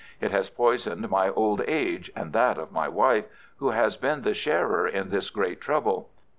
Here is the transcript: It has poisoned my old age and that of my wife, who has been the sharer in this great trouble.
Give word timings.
It 0.19 0.31
has 0.31 0.49
poisoned 0.49 1.07
my 1.11 1.29
old 1.29 1.61
age 1.67 2.11
and 2.15 2.33
that 2.33 2.57
of 2.57 2.71
my 2.71 2.87
wife, 2.87 3.25
who 3.57 3.69
has 3.69 3.97
been 3.97 4.23
the 4.23 4.33
sharer 4.33 4.87
in 4.87 5.11
this 5.11 5.29
great 5.29 5.61
trouble. 5.61 6.09